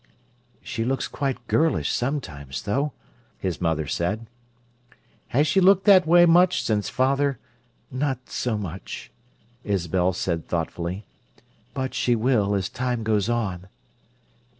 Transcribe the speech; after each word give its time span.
"She 0.63 0.83
looks 0.83 1.07
quite 1.07 1.45
girlish, 1.47 1.91
sometimes, 1.91 2.63
though," 2.63 2.91
his 3.37 3.61
mother 3.61 3.85
said. 3.85 4.25
"Has 5.27 5.45
she 5.45 5.61
looked 5.61 5.85
that 5.85 6.07
way 6.07 6.25
much 6.25 6.63
since 6.63 6.89
father—" 6.89 7.37
"Not 7.91 8.27
so 8.27 8.57
much," 8.57 9.11
Isabel 9.63 10.11
said 10.11 10.47
thoughtfully. 10.47 11.05
"But 11.75 11.93
she 11.93 12.15
will, 12.15 12.55
as 12.55 12.67
times 12.67 13.03
goes 13.03 13.29
on." 13.29 13.67